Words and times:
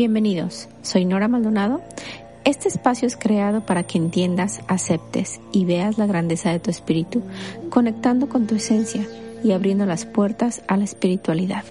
Bienvenidos, 0.00 0.70
soy 0.80 1.04
Nora 1.04 1.28
Maldonado. 1.28 1.82
Este 2.46 2.68
espacio 2.68 3.06
es 3.06 3.18
creado 3.18 3.66
para 3.66 3.82
que 3.82 3.98
entiendas, 3.98 4.60
aceptes 4.66 5.42
y 5.52 5.66
veas 5.66 5.98
la 5.98 6.06
grandeza 6.06 6.50
de 6.50 6.58
tu 6.58 6.70
espíritu, 6.70 7.22
conectando 7.68 8.26
con 8.26 8.46
tu 8.46 8.54
esencia 8.54 9.06
y 9.44 9.52
abriendo 9.52 9.84
las 9.84 10.06
puertas 10.06 10.62
a 10.68 10.78
la 10.78 10.84
espiritualidad. 10.84 11.64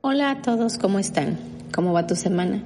Hola 0.00 0.30
a 0.30 0.42
todos, 0.42 0.78
¿cómo 0.78 1.00
están? 1.00 1.38
¿Cómo 1.74 1.92
va 1.92 2.06
tu 2.06 2.14
semana? 2.14 2.62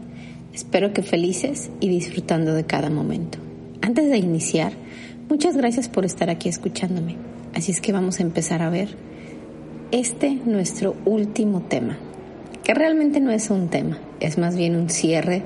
Espero 0.52 0.92
que 0.92 1.02
felices 1.02 1.70
y 1.80 1.88
disfrutando 1.88 2.52
de 2.52 2.66
cada 2.66 2.90
momento. 2.90 3.38
Antes 3.80 4.10
de 4.10 4.18
iniciar, 4.18 4.74
Muchas 5.28 5.58
gracias 5.58 5.90
por 5.90 6.06
estar 6.06 6.30
aquí 6.30 6.48
escuchándome. 6.48 7.16
Así 7.54 7.70
es 7.70 7.82
que 7.82 7.92
vamos 7.92 8.18
a 8.18 8.22
empezar 8.22 8.62
a 8.62 8.70
ver 8.70 8.88
este 9.90 10.30
nuestro 10.30 10.96
último 11.04 11.60
tema, 11.60 11.98
que 12.64 12.72
realmente 12.72 13.20
no 13.20 13.30
es 13.30 13.50
un 13.50 13.68
tema, 13.68 13.98
es 14.20 14.38
más 14.38 14.56
bien 14.56 14.74
un 14.74 14.88
cierre 14.88 15.42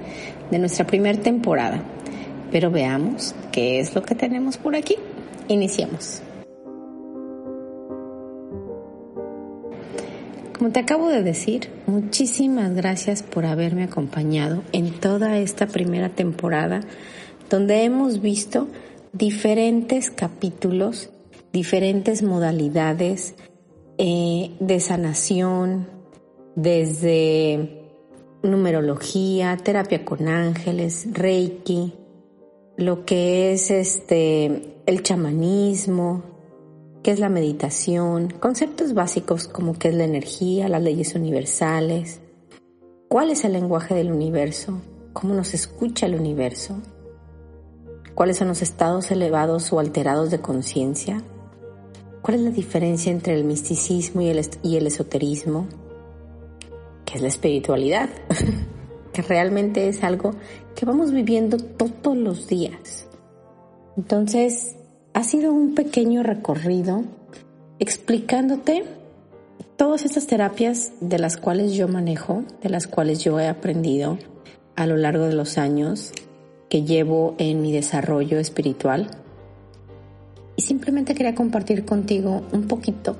de 0.52 0.60
nuestra 0.60 0.86
primera 0.86 1.18
temporada. 1.20 1.82
Pero 2.52 2.70
veamos 2.70 3.34
qué 3.50 3.80
es 3.80 3.92
lo 3.96 4.04
que 4.04 4.14
tenemos 4.14 4.56
por 4.56 4.76
aquí. 4.76 4.94
Iniciamos. 5.48 6.22
Como 10.56 10.70
te 10.70 10.78
acabo 10.78 11.08
de 11.08 11.24
decir, 11.24 11.70
muchísimas 11.88 12.72
gracias 12.72 13.24
por 13.24 13.46
haberme 13.46 13.82
acompañado 13.82 14.62
en 14.70 14.92
toda 14.92 15.38
esta 15.38 15.66
primera 15.66 16.08
temporada 16.08 16.82
donde 17.50 17.82
hemos 17.82 18.22
visto 18.22 18.68
diferentes 19.12 20.10
capítulos, 20.10 21.10
diferentes 21.52 22.22
modalidades 22.22 23.34
eh, 23.98 24.50
de 24.58 24.80
sanación, 24.80 25.86
desde 26.56 27.82
numerología, 28.42 29.56
terapia 29.62 30.04
con 30.04 30.28
ángeles, 30.28 31.08
reiki, 31.12 31.94
lo 32.76 33.04
que 33.04 33.52
es 33.52 33.70
este 33.70 34.80
el 34.86 35.02
chamanismo, 35.02 36.22
qué 37.02 37.12
es 37.12 37.20
la 37.20 37.28
meditación, 37.28 38.30
conceptos 38.40 38.94
básicos 38.94 39.46
como 39.46 39.78
qué 39.78 39.88
es 39.88 39.94
la 39.94 40.04
energía, 40.04 40.68
las 40.68 40.82
leyes 40.82 41.14
universales, 41.14 42.20
cuál 43.08 43.30
es 43.30 43.44
el 43.44 43.52
lenguaje 43.52 43.94
del 43.94 44.10
universo, 44.10 44.80
cómo 45.12 45.34
nos 45.34 45.54
escucha 45.54 46.06
el 46.06 46.14
universo, 46.14 46.80
cuáles 48.14 48.38
son 48.38 48.48
los 48.48 48.62
estados 48.62 49.10
elevados 49.10 49.72
o 49.72 49.78
alterados 49.78 50.30
de 50.30 50.40
conciencia, 50.40 51.22
cuál 52.20 52.36
es 52.36 52.42
la 52.42 52.50
diferencia 52.50 53.12
entre 53.12 53.34
el 53.34 53.44
misticismo 53.44 54.20
y 54.22 54.28
el, 54.28 54.46
y 54.62 54.76
el 54.76 54.86
esoterismo, 54.86 55.66
qué 57.04 57.16
es 57.16 57.22
la 57.22 57.28
espiritualidad, 57.28 58.10
que 59.12 59.22
realmente 59.22 59.88
es 59.88 60.02
algo 60.04 60.32
que 60.74 60.86
vamos 60.86 61.12
viviendo 61.12 61.58
todos 61.58 62.16
los 62.16 62.46
días. 62.46 63.06
Entonces, 63.96 64.76
ha 65.14 65.24
sido 65.24 65.52
un 65.52 65.74
pequeño 65.74 66.22
recorrido 66.22 67.04
explicándote 67.78 68.84
todas 69.76 70.04
estas 70.04 70.26
terapias 70.26 70.92
de 71.00 71.18
las 71.18 71.36
cuales 71.36 71.72
yo 71.74 71.88
manejo, 71.88 72.44
de 72.62 72.70
las 72.70 72.86
cuales 72.86 73.22
yo 73.22 73.38
he 73.40 73.48
aprendido 73.48 74.18
a 74.76 74.86
lo 74.86 74.96
largo 74.96 75.24
de 75.24 75.34
los 75.34 75.58
años 75.58 76.12
que 76.72 76.84
llevo 76.84 77.34
en 77.36 77.60
mi 77.60 77.70
desarrollo 77.70 78.38
espiritual. 78.38 79.10
Y 80.56 80.62
simplemente 80.62 81.14
quería 81.14 81.34
compartir 81.34 81.84
contigo 81.84 82.44
un 82.50 82.66
poquito, 82.66 83.18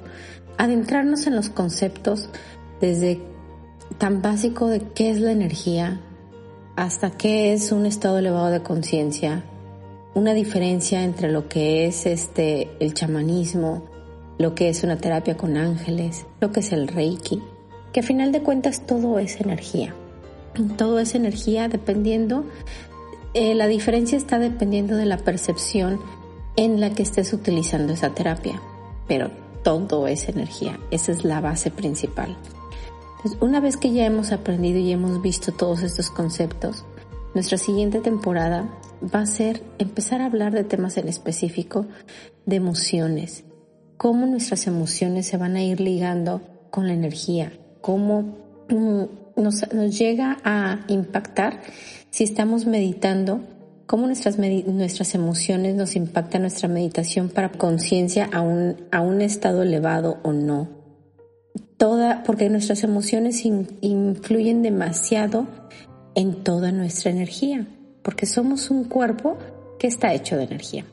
adentrarnos 0.56 1.26
en 1.26 1.36
los 1.36 1.50
conceptos 1.50 2.30
desde 2.80 3.20
tan 3.98 4.22
básico 4.22 4.68
de 4.68 4.80
qué 4.94 5.10
es 5.10 5.20
la 5.20 5.32
energía 5.32 6.00
hasta 6.76 7.10
qué 7.10 7.52
es 7.52 7.72
un 7.72 7.84
estado 7.84 8.20
elevado 8.20 8.48
de 8.48 8.62
conciencia, 8.62 9.44
una 10.14 10.32
diferencia 10.32 11.04
entre 11.04 11.30
lo 11.30 11.50
que 11.50 11.84
es 11.84 12.06
este 12.06 12.70
el 12.80 12.94
chamanismo, 12.94 13.84
lo 14.38 14.54
que 14.54 14.70
es 14.70 14.82
una 14.82 14.96
terapia 14.96 15.36
con 15.36 15.58
ángeles, 15.58 16.24
lo 16.40 16.52
que 16.52 16.60
es 16.60 16.72
el 16.72 16.88
reiki, 16.88 17.42
que 17.92 18.00
a 18.00 18.02
final 18.02 18.32
de 18.32 18.40
cuentas 18.40 18.86
todo 18.86 19.18
es 19.18 19.42
energía. 19.42 19.94
Todo 20.76 20.98
es 20.98 21.14
energía 21.14 21.68
dependiendo 21.68 22.44
eh, 23.34 23.54
la 23.54 23.66
diferencia 23.66 24.18
está 24.18 24.38
dependiendo 24.38 24.96
de 24.96 25.06
la 25.06 25.18
percepción 25.18 26.00
en 26.56 26.80
la 26.80 26.90
que 26.90 27.02
estés 27.02 27.32
utilizando 27.32 27.92
esa 27.94 28.14
terapia, 28.14 28.60
pero 29.08 29.30
todo 29.62 30.06
es 30.06 30.28
energía, 30.28 30.78
esa 30.90 31.12
es 31.12 31.24
la 31.24 31.40
base 31.40 31.70
principal. 31.70 32.36
Entonces, 33.16 33.40
una 33.40 33.60
vez 33.60 33.76
que 33.76 33.92
ya 33.92 34.04
hemos 34.04 34.32
aprendido 34.32 34.78
y 34.78 34.92
hemos 34.92 35.22
visto 35.22 35.52
todos 35.52 35.82
estos 35.82 36.10
conceptos, 36.10 36.84
nuestra 37.34 37.56
siguiente 37.56 38.00
temporada 38.00 38.68
va 39.02 39.20
a 39.20 39.26
ser 39.26 39.62
empezar 39.78 40.20
a 40.20 40.26
hablar 40.26 40.52
de 40.52 40.64
temas 40.64 40.96
en 40.96 41.08
específico 41.08 41.86
de 42.44 42.56
emociones, 42.56 43.44
cómo 43.96 44.26
nuestras 44.26 44.66
emociones 44.66 45.26
se 45.26 45.36
van 45.36 45.56
a 45.56 45.62
ir 45.62 45.80
ligando 45.80 46.42
con 46.70 46.86
la 46.86 46.94
energía, 46.94 47.52
cómo 47.80 48.36
mm, 48.68 49.04
nos, 49.36 49.72
nos 49.72 49.98
llega 49.98 50.38
a 50.44 50.80
impactar 50.88 51.60
si 52.10 52.24
estamos 52.24 52.66
meditando, 52.66 53.40
cómo 53.86 54.06
nuestras, 54.06 54.38
nuestras 54.38 55.14
emociones 55.14 55.74
nos 55.74 55.96
impactan 55.96 56.42
nuestra 56.42 56.68
meditación 56.68 57.30
para 57.30 57.50
conciencia 57.50 58.28
a 58.32 58.42
un, 58.42 58.76
a 58.90 59.00
un 59.00 59.22
estado 59.22 59.62
elevado 59.62 60.18
o 60.22 60.32
no. 60.32 60.68
Toda, 61.78 62.22
porque 62.22 62.48
nuestras 62.48 62.84
emociones 62.84 63.44
influyen 63.44 64.62
demasiado 64.62 65.48
en 66.14 66.44
toda 66.44 66.70
nuestra 66.70 67.10
energía, 67.10 67.66
porque 68.02 68.26
somos 68.26 68.70
un 68.70 68.84
cuerpo 68.84 69.38
que 69.78 69.88
está 69.88 70.12
hecho 70.14 70.36
de 70.36 70.44
energía. 70.44 70.84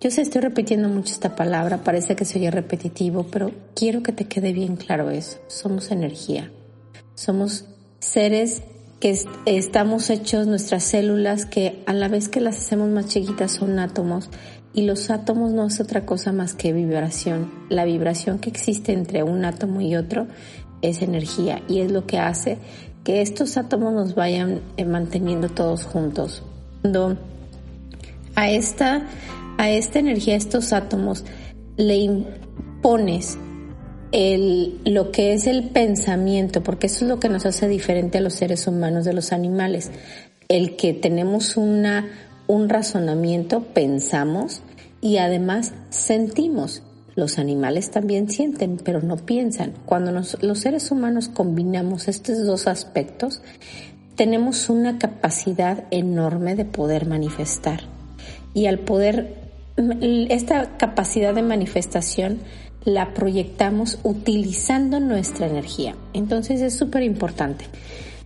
Yo 0.00 0.10
sé, 0.10 0.22
estoy 0.22 0.40
repitiendo 0.40 0.88
mucho 0.88 1.12
esta 1.12 1.36
palabra, 1.36 1.84
parece 1.84 2.16
que 2.16 2.24
soy 2.24 2.48
repetitivo, 2.50 3.26
pero 3.30 3.52
quiero 3.74 4.02
que 4.02 4.12
te 4.12 4.24
quede 4.24 4.52
bien 4.52 4.76
claro 4.76 5.10
eso. 5.10 5.38
Somos 5.46 5.90
energía. 5.90 6.50
Somos 7.20 7.66
seres 7.98 8.62
que 8.98 9.14
estamos 9.44 10.08
hechos 10.08 10.46
nuestras 10.46 10.84
células 10.84 11.44
que 11.44 11.82
a 11.84 11.92
la 11.92 12.08
vez 12.08 12.30
que 12.30 12.40
las 12.40 12.56
hacemos 12.56 12.88
más 12.88 13.08
chiquitas 13.08 13.52
son 13.52 13.78
átomos 13.78 14.30
y 14.72 14.86
los 14.86 15.10
átomos 15.10 15.52
no 15.52 15.66
es 15.66 15.80
otra 15.80 16.06
cosa 16.06 16.32
más 16.32 16.54
que 16.54 16.72
vibración. 16.72 17.52
La 17.68 17.84
vibración 17.84 18.38
que 18.38 18.48
existe 18.48 18.94
entre 18.94 19.22
un 19.22 19.44
átomo 19.44 19.82
y 19.82 19.96
otro 19.96 20.28
es 20.80 21.02
energía 21.02 21.60
y 21.68 21.80
es 21.80 21.92
lo 21.92 22.06
que 22.06 22.18
hace 22.18 22.56
que 23.04 23.20
estos 23.20 23.58
átomos 23.58 23.92
nos 23.92 24.14
vayan 24.14 24.62
eh, 24.78 24.86
manteniendo 24.86 25.50
todos 25.50 25.84
juntos. 25.84 26.42
Cuando 26.80 27.18
a 28.34 28.48
esta, 28.48 29.06
a 29.58 29.68
esta 29.68 29.98
energía, 29.98 30.32
a 30.32 30.38
estos 30.38 30.72
átomos, 30.72 31.26
le 31.76 31.96
impones 31.96 33.36
el, 34.12 34.80
lo 34.84 35.12
que 35.12 35.32
es 35.32 35.46
el 35.46 35.68
pensamiento, 35.70 36.62
porque 36.62 36.86
eso 36.86 37.04
es 37.04 37.08
lo 37.08 37.20
que 37.20 37.28
nos 37.28 37.46
hace 37.46 37.68
diferente 37.68 38.18
a 38.18 38.20
los 38.20 38.34
seres 38.34 38.66
humanos 38.66 39.04
de 39.04 39.12
los 39.12 39.32
animales. 39.32 39.90
El 40.48 40.76
que 40.76 40.92
tenemos 40.92 41.56
una, 41.56 42.08
un 42.46 42.68
razonamiento, 42.68 43.62
pensamos 43.62 44.62
y 45.00 45.18
además 45.18 45.72
sentimos. 45.90 46.82
Los 47.14 47.38
animales 47.38 47.90
también 47.90 48.30
sienten, 48.30 48.78
pero 48.82 49.02
no 49.02 49.16
piensan. 49.16 49.74
Cuando 49.84 50.12
los 50.12 50.58
seres 50.58 50.90
humanos 50.90 51.28
combinamos 51.28 52.08
estos 52.08 52.46
dos 52.46 52.66
aspectos, 52.66 53.42
tenemos 54.16 54.68
una 54.68 54.98
capacidad 54.98 55.84
enorme 55.90 56.54
de 56.54 56.64
poder 56.64 57.06
manifestar. 57.06 57.80
Y 58.54 58.66
al 58.66 58.80
poder, 58.80 59.34
esta 60.28 60.76
capacidad 60.76 61.34
de 61.34 61.42
manifestación 61.42 62.40
la 62.84 63.12
proyectamos 63.12 63.98
utilizando 64.02 65.00
nuestra 65.00 65.46
energía. 65.46 65.94
Entonces 66.12 66.60
es 66.60 66.76
súper 66.76 67.02
importante. 67.02 67.66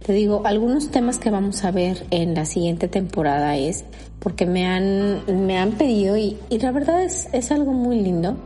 Te 0.05 0.13
digo, 0.13 0.43
algunos 0.45 0.91
temas 0.91 1.19
que 1.19 1.31
vamos 1.31 1.65
a 1.65 1.71
ver 1.71 2.07
en 2.11 2.35
la 2.35 2.45
siguiente 2.45 2.89
temporada 2.89 3.57
es, 3.57 3.85
porque 4.19 4.45
me 4.45 4.67
han, 4.67 5.47
me 5.47 5.57
han 5.59 5.73
pedido 5.73 6.17
y, 6.17 6.37
la 6.51 6.73
verdad 6.73 7.03
es, 7.03 7.29
es 7.33 7.51
algo 7.51 7.73
muy 7.73 8.01
lindo, 8.01 8.37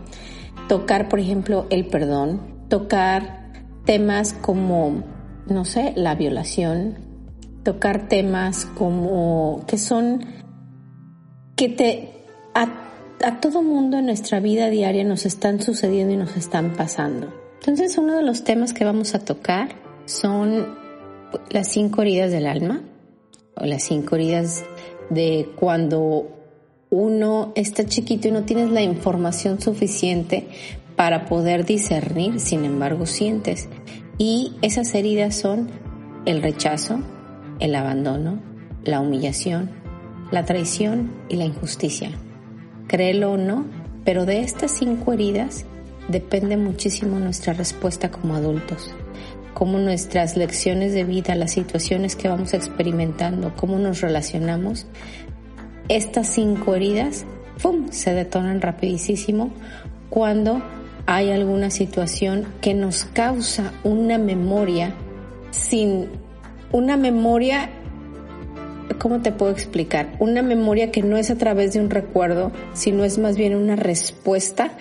tocar, 0.69 1.09
por 1.09 1.19
ejemplo, 1.19 1.67
el 1.71 1.87
perdón, 1.87 2.41
tocar 2.69 3.51
temas 3.85 4.35
como, 4.35 5.03
no 5.49 5.65
sé, 5.65 5.93
la 5.97 6.15
violación, 6.15 6.99
tocar 7.65 8.09
temas 8.09 8.65
como 8.65 9.65
que 9.67 9.79
son, 9.79 10.25
que 11.57 11.69
te 11.69 12.13
a 13.25 13.41
todo 13.41 13.63
mundo 13.63 13.99
en 13.99 14.07
nuestra 14.07 14.41
vida 14.41 14.71
diaria 14.71 15.05
nos 15.05 15.27
están 15.27 15.61
sucediendo 15.61 16.15
y 16.15 16.17
nos 16.17 16.37
están 16.37 16.75
pasando. 16.75 17.33
Entonces 17.61 17.99
uno 17.99 18.17
de 18.17 18.23
los 18.23 18.45
temas 18.45 18.73
que 18.73 18.85
vamos 18.85 19.15
a 19.15 19.21
tocar 19.21 19.71
son 20.07 20.79
las 21.51 21.69
cinco 21.69 22.03
heridas 22.03 22.31
del 22.31 22.47
alma 22.47 22.81
o 23.57 23.65
las 23.65 23.83
cinco 23.83 24.17
heridas 24.17 24.65
de 25.11 25.51
cuando 25.57 26.29
uno 26.91 27.53
está 27.55 27.85
chiquito 27.85 28.29
y 28.29 28.31
no 28.31 28.45
tienes 28.45 28.71
la 28.71 28.83
información 28.83 29.61
suficiente 29.61 30.49
para 30.97 31.27
poder 31.27 31.65
discernir, 31.65 32.41
sin 32.41 32.65
embargo 32.65 33.07
sientes. 33.07 33.69
Y 34.17 34.55
esas 34.63 34.95
heridas 34.95 35.37
son 35.37 35.71
el 36.25 36.43
rechazo, 36.43 37.01
el 37.61 37.75
abandono, 37.75 38.41
la 38.85 39.01
humillación, 39.01 39.71
la 40.31 40.45
traición 40.45 41.13
y 41.29 41.37
la 41.37 41.45
injusticia. 41.45 42.11
Créelo 42.89 43.33
o 43.33 43.37
no, 43.37 43.67
pero 44.05 44.27
de 44.27 44.41
estas 44.41 44.73
cinco 44.73 45.13
heridas 45.13 45.65
depende 46.09 46.57
muchísimo 46.57 47.19
nuestra 47.21 47.53
respuesta 47.53 48.11
como 48.11 48.35
adultos, 48.35 48.93
cómo 49.55 49.79
nuestras 49.79 50.37
lecciones 50.37 50.95
de 50.95 51.05
vida, 51.05 51.35
las 51.35 51.53
situaciones 51.53 52.17
que 52.17 52.29
vamos 52.29 52.55
experimentando, 52.55 53.53
cómo 53.55 53.79
nos 53.79 54.01
relacionamos, 54.01 54.87
estas 55.89 56.27
cinco 56.29 56.75
heridas, 56.75 57.27
¡pum!, 57.63 57.89
se 57.91 58.15
detonan 58.15 58.61
rapidísimo 58.61 59.51
cuando 60.11 60.63
hay 61.07 61.31
alguna 61.31 61.71
situación 61.71 62.47
que 62.61 62.75
nos 62.75 63.05
causa 63.05 63.73
una 63.85 64.19
memoria 64.19 64.95
sin 65.51 66.09
una 66.73 66.97
memoria, 66.97 67.71
¿cómo 68.99 69.21
te 69.21 69.33
puedo 69.33 69.53
explicar? 69.53 70.17
Una 70.19 70.43
memoria 70.43 70.91
que 70.91 71.03
no 71.03 71.17
es 71.17 71.31
a 71.31 71.37
través 71.37 71.73
de 71.73 71.81
un 71.81 71.91
recuerdo, 71.91 72.53
sino 72.75 73.05
es 73.05 73.19
más 73.19 73.37
bien 73.37 73.55
una 73.55 73.77
respuesta 73.77 74.73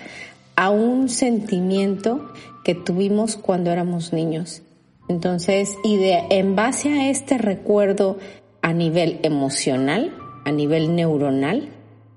a 0.56 0.70
un 0.70 1.08
sentimiento 1.08 2.32
que 2.64 2.74
tuvimos 2.74 3.36
cuando 3.36 3.70
éramos 3.70 4.12
niños. 4.12 4.62
Entonces, 5.08 5.76
y 5.84 5.96
de, 5.96 6.24
en 6.30 6.54
base 6.54 6.90
a 6.90 7.10
este 7.10 7.38
recuerdo 7.38 8.18
a 8.60 8.72
nivel 8.72 9.20
emocional, 9.22 10.12
a 10.44 10.52
nivel 10.52 10.94
neuronal, 10.94 11.70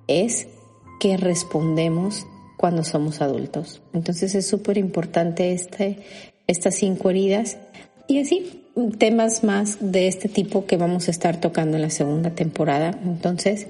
es 0.07 0.47
que 0.99 1.17
respondemos 1.17 2.25
cuando 2.57 2.83
somos 2.83 3.21
adultos. 3.21 3.81
Entonces 3.93 4.35
es 4.35 4.47
súper 4.47 4.77
importante 4.77 5.53
este, 5.53 5.99
estas 6.47 6.75
cinco 6.75 7.09
heridas 7.09 7.57
y 8.07 8.19
así 8.19 8.60
temas 8.97 9.43
más 9.43 9.77
de 9.81 10.07
este 10.07 10.29
tipo 10.29 10.65
que 10.65 10.77
vamos 10.77 11.07
a 11.07 11.11
estar 11.11 11.39
tocando 11.39 11.77
en 11.77 11.83
la 11.83 11.89
segunda 11.89 12.31
temporada. 12.31 12.97
Entonces, 13.03 13.67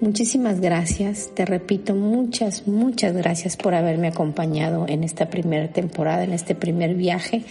muchísimas 0.00 0.60
gracias. 0.60 1.30
Te 1.34 1.44
repito, 1.44 1.94
muchas, 1.94 2.66
muchas 2.66 3.14
gracias 3.14 3.56
por 3.56 3.74
haberme 3.74 4.08
acompañado 4.08 4.86
en 4.88 5.04
esta 5.04 5.28
primera 5.28 5.68
temporada, 5.68 6.24
en 6.24 6.32
este 6.32 6.54
primer 6.54 6.94
viaje 6.94 7.44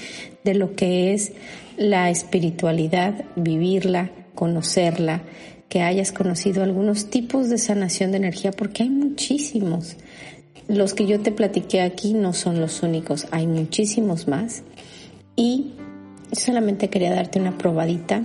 de 0.44 0.56
lo 0.56 0.76
que 0.76 1.14
es 1.14 1.34
la 1.78 2.10
espiritualidad, 2.10 3.26
vivirla, 3.36 4.12
conocerla, 4.36 5.22
que 5.70 5.82
hayas 5.82 6.12
conocido 6.12 6.64
algunos 6.64 7.12
tipos 7.12 7.50
de 7.50 7.60
sanación 7.60 8.12
de 8.12 8.18
energía, 8.18 8.52
porque 8.52 8.84
hay 8.84 8.90
muchísimos. 8.90 9.96
Los 10.68 10.94
que 10.94 11.06
yo 11.06 11.20
te 11.20 11.32
platiqué 11.32 11.82
aquí 11.82 12.14
no 12.14 12.34
son 12.34 12.60
los 12.60 12.82
únicos, 12.82 13.28
hay 13.32 13.46
muchísimos 13.46 14.28
más. 14.28 14.64
Y 15.36 15.74
solamente 16.32 16.90
quería 16.90 17.14
darte 17.14 17.40
una 17.40 17.58
probadita 17.58 18.24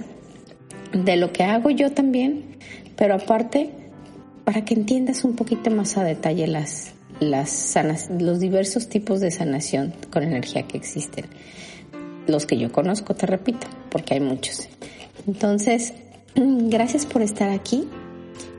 de 0.92 1.16
lo 1.16 1.32
que 1.32 1.42
hago 1.42 1.70
yo 1.70 1.92
también, 1.92 2.56
pero 2.96 3.14
aparte, 3.14 3.70
para 4.44 4.64
que 4.64 4.74
entiendas 4.74 5.24
un 5.24 5.34
poquito 5.34 5.70
más 5.70 5.96
a 5.96 6.04
detalle 6.04 6.46
las, 6.46 6.92
las 7.20 7.50
sanas, 7.50 8.08
los 8.10 8.40
diversos 8.40 8.88
tipos 8.88 9.20
de 9.20 9.30
sanación 9.30 9.92
con 10.10 10.22
energía 10.22 10.62
que 10.62 10.76
existen. 10.76 11.26
Los 12.26 12.46
que 12.46 12.56
yo 12.58 12.72
conozco, 12.72 13.14
te 13.14 13.26
repito, 13.26 13.66
porque 13.90 14.14
hay 14.14 14.20
muchos. 14.20 14.68
Entonces, 15.26 15.94
gracias 16.34 17.06
por 17.06 17.22
estar 17.22 17.50
aquí. 17.50 17.88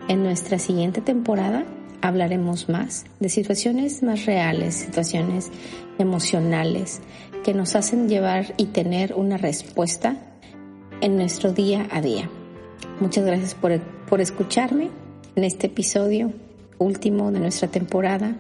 En 0.08 0.22
nuestra 0.22 0.60
siguiente 0.60 1.02
temporada 1.02 1.66
hablaremos 2.06 2.70
más 2.70 3.06
de 3.20 3.30
situaciones 3.30 4.04
más 4.04 4.26
reales, 4.26 4.76
situaciones 4.76 5.50
emocionales 5.98 7.02
que 7.44 7.56
nos 7.56 7.76
hacen 7.76 8.08
llevar 8.08 8.54
y 8.58 8.66
tener 8.66 9.14
una 9.16 9.38
respuesta 9.38 10.18
en 11.02 11.18
nuestro 11.18 11.52
día 11.52 11.88
a 11.92 12.02
día. 12.02 12.30
Muchas 13.00 13.26
gracias 13.26 13.56
por, 13.56 13.80
por 14.08 14.22
escucharme 14.22 14.90
en 15.36 15.44
este 15.44 15.68
episodio 15.68 16.32
último 16.78 17.32
de 17.32 17.40
nuestra 17.40 17.70
temporada. 17.70 18.36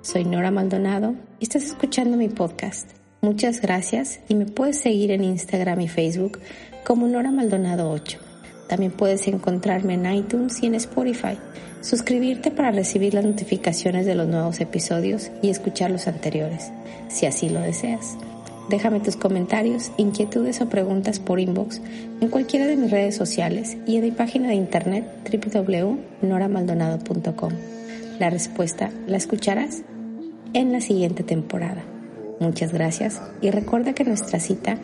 Soy 0.00 0.24
Nora 0.24 0.52
Maldonado 0.52 1.16
y 1.40 1.44
estás 1.44 1.64
escuchando 1.64 2.16
mi 2.16 2.28
podcast. 2.28 2.90
Muchas 3.20 3.60
gracias 3.60 4.20
y 4.28 4.36
me 4.36 4.46
puedes 4.46 4.78
seguir 4.78 5.10
en 5.10 5.24
Instagram 5.24 5.80
y 5.80 5.88
Facebook 5.88 6.38
como 6.84 7.08
Nora 7.08 7.32
Maldonado 7.32 7.90
8. 7.90 8.27
También 8.68 8.92
puedes 8.92 9.26
encontrarme 9.28 9.94
en 9.94 10.12
iTunes 10.12 10.62
y 10.62 10.66
en 10.66 10.74
Spotify 10.76 11.38
suscribirte 11.80 12.50
para 12.50 12.70
recibir 12.70 13.14
las 13.14 13.24
notificaciones 13.24 14.04
de 14.06 14.14
los 14.14 14.28
nuevos 14.28 14.60
episodios 14.60 15.30
y 15.42 15.48
escuchar 15.50 15.90
los 15.90 16.06
anteriores, 16.06 16.70
si 17.08 17.26
así 17.26 17.48
lo 17.48 17.60
deseas. 17.60 18.16
Déjame 18.68 19.00
tus 19.00 19.16
comentarios, 19.16 19.90
inquietudes 19.96 20.60
o 20.60 20.68
preguntas 20.68 21.18
por 21.20 21.40
inbox 21.40 21.80
en 22.20 22.28
cualquiera 22.28 22.66
de 22.66 22.76
mis 22.76 22.90
redes 22.90 23.16
sociales 23.16 23.78
y 23.86 23.96
en 23.96 24.02
mi 24.02 24.10
página 24.10 24.48
de 24.48 24.56
internet 24.56 25.06
www.noramaldonado.com. 25.32 27.52
La 28.18 28.28
respuesta 28.28 28.90
la 29.06 29.16
escucharás 29.16 29.84
en 30.52 30.72
la 30.72 30.82
siguiente 30.82 31.22
temporada. 31.22 31.82
Muchas 32.40 32.72
gracias 32.72 33.22
y 33.40 33.50
recuerda 33.50 33.94
que 33.94 34.04
nuestra 34.04 34.38
cita 34.38 34.76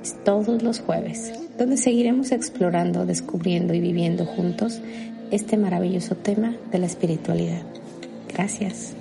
es 0.00 0.14
todos 0.22 0.62
los 0.62 0.78
jueves, 0.80 1.32
donde 1.58 1.76
seguiremos 1.76 2.32
explorando, 2.32 3.06
descubriendo 3.06 3.74
y 3.74 3.80
viviendo 3.80 4.26
juntos 4.26 4.80
este 5.30 5.56
maravilloso 5.56 6.16
tema 6.16 6.56
de 6.70 6.78
la 6.78 6.86
espiritualidad. 6.86 7.62
Gracias. 8.32 8.94